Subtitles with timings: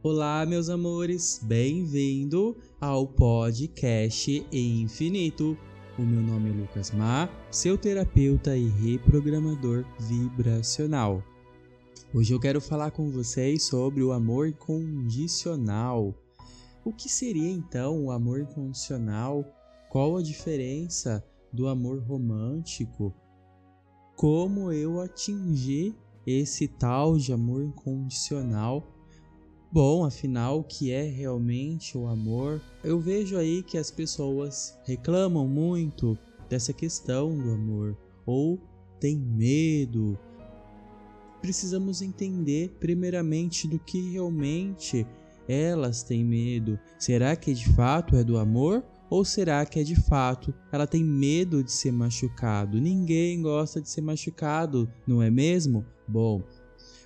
[0.00, 5.58] Olá, meus amores, bem-vindo ao podcast Infinito.
[5.98, 11.20] O meu nome é Lucas Ma, seu terapeuta e reprogramador vibracional.
[12.14, 16.14] Hoje eu quero falar com vocês sobre o amor condicional.
[16.84, 19.44] O que seria então o amor condicional?
[19.90, 23.12] Qual a diferença do amor romântico?
[24.14, 25.92] Como eu atingir
[26.24, 28.94] esse tal de amor incondicional?
[29.70, 32.58] Bom, afinal, o que é realmente o amor?
[32.82, 36.16] Eu vejo aí que as pessoas reclamam muito
[36.48, 38.58] dessa questão do amor ou
[38.98, 40.18] têm medo.
[41.42, 45.06] Precisamos entender, primeiramente, do que realmente
[45.46, 46.78] elas têm medo.
[46.98, 48.82] Será que de fato é do amor?
[49.10, 52.80] Ou será que é de fato ela tem medo de ser machucado?
[52.80, 55.84] Ninguém gosta de ser machucado, não é mesmo?
[56.06, 56.42] Bom,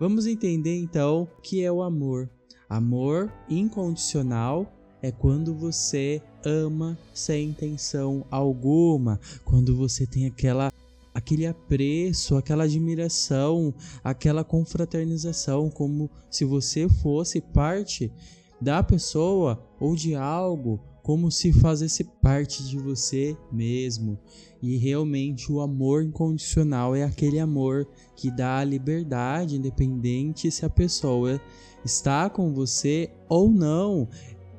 [0.00, 2.30] vamos entender então o que é o amor.
[2.68, 10.72] Amor incondicional é quando você ama sem intenção alguma, quando você tem aquela
[11.14, 13.72] aquele apreço, aquela admiração,
[14.04, 18.12] aquela confraternização, como se você fosse parte
[18.60, 24.18] da pessoa ou de algo, como se fizesse parte de você mesmo.
[24.60, 31.40] E realmente o amor incondicional é aquele amor que dá liberdade, independente se a pessoa
[31.84, 34.08] está com você ou não.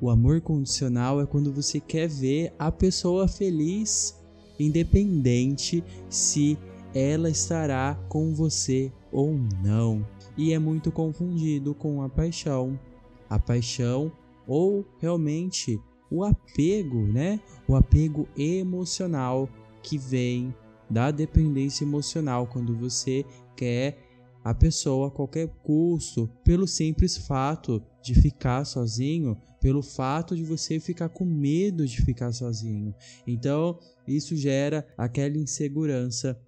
[0.00, 4.18] O amor condicional é quando você quer ver a pessoa feliz,
[4.58, 6.56] independente se
[6.94, 10.02] ela estará com você ou não.
[10.34, 12.80] E é muito confundido com a paixão.
[13.28, 14.10] A paixão
[14.46, 15.78] ou realmente
[16.10, 17.40] o apego, né?
[17.66, 19.48] O apego emocional
[19.82, 20.54] que vem
[20.88, 23.24] da dependência emocional quando você
[23.56, 23.98] quer
[24.42, 30.80] a pessoa a qualquer custo, pelo simples fato de ficar sozinho, pelo fato de você
[30.80, 32.94] ficar com medo de ficar sozinho.
[33.26, 36.40] Então, isso gera aquela insegurança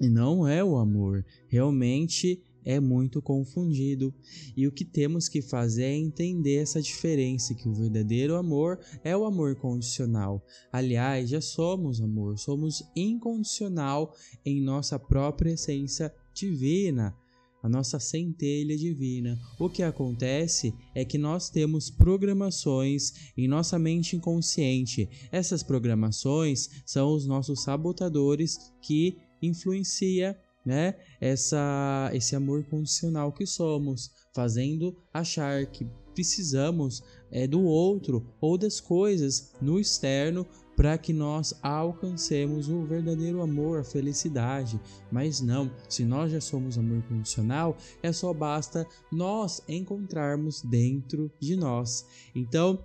[0.00, 1.24] e não é o amor.
[1.48, 4.12] Realmente é muito confundido.
[4.54, 9.16] E o que temos que fazer é entender essa diferença que o verdadeiro amor é
[9.16, 10.44] o amor condicional.
[10.70, 14.14] Aliás, já somos amor, somos incondicional
[14.44, 17.16] em nossa própria essência divina,
[17.62, 19.38] a nossa centelha divina.
[19.58, 25.08] O que acontece é que nós temos programações em nossa mente inconsciente.
[25.32, 34.10] Essas programações são os nossos sabotadores que influencia né, essa esse amor condicional que somos,
[34.34, 40.46] fazendo achar que precisamos é, do outro ou das coisas no externo
[40.76, 44.78] para que nós alcancemos o verdadeiro amor, a felicidade.
[45.10, 51.56] Mas não, se nós já somos amor condicional, é só basta nós encontrarmos dentro de
[51.56, 52.06] nós.
[52.34, 52.78] Então,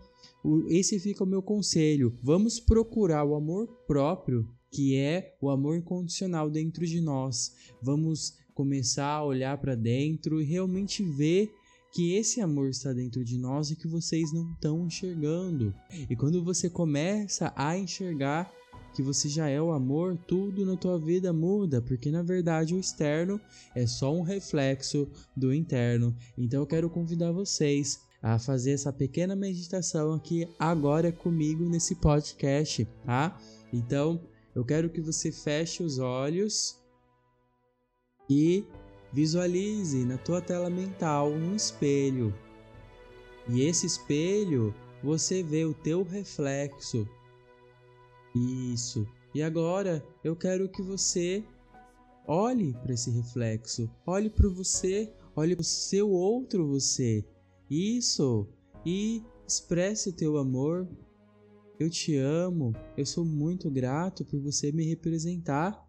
[0.70, 2.18] esse fica o meu conselho.
[2.24, 7.54] Vamos procurar o amor próprio, que é o amor incondicional dentro de nós.
[7.80, 11.54] Vamos começar a olhar para dentro e realmente ver
[11.94, 15.74] que esse amor está dentro de nós e que vocês não estão enxergando.
[16.10, 18.52] E quando você começa a enxergar
[18.96, 22.80] que você já é o amor, tudo na tua vida muda, porque na verdade o
[22.80, 23.40] externo
[23.76, 25.08] é só um reflexo
[25.38, 26.16] do interno.
[26.36, 32.88] Então eu quero convidar vocês a fazer essa pequena meditação aqui agora comigo nesse podcast,
[33.06, 33.38] tá?
[33.72, 34.22] Então,
[34.56, 36.80] eu quero que você feche os olhos
[38.30, 38.66] e
[39.14, 42.34] Visualize na tua tela mental um espelho.
[43.48, 47.08] E esse espelho, você vê o teu reflexo.
[48.74, 49.08] Isso.
[49.36, 51.44] E agora eu quero que você
[52.26, 57.24] olhe para esse reflexo, olhe para você, olhe para o seu outro você.
[57.70, 58.48] Isso.
[58.84, 60.88] E expresse o teu amor.
[61.84, 62.74] Eu te amo.
[62.96, 65.86] Eu sou muito grato por você me representar.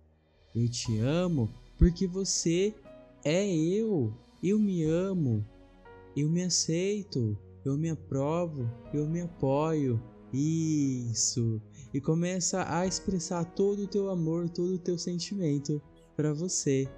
[0.52, 2.74] Eu te amo porque você
[3.24, 4.12] é eu,
[4.42, 5.46] eu me amo,
[6.16, 10.02] eu me aceito, eu me aprovo, eu me apoio.
[10.32, 11.62] Isso.
[11.92, 15.80] E começa a expressar todo o teu amor, todo o teu sentimento
[16.16, 16.88] para você.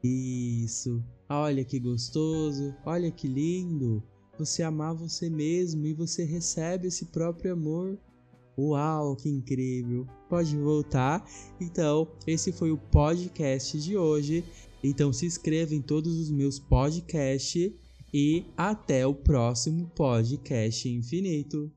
[0.00, 1.02] Isso.
[1.28, 4.00] Olha que gostoso, olha que lindo.
[4.38, 7.98] Você amar você mesmo e você recebe esse próprio amor.
[8.58, 10.06] Uau, que incrível!
[10.28, 11.26] Pode voltar?
[11.60, 14.44] Então, esse foi o podcast de hoje.
[14.82, 17.72] Então, se inscreva em todos os meus podcasts
[18.12, 21.70] e até o próximo podcast infinito.